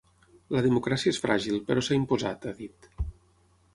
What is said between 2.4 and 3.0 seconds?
ha dit.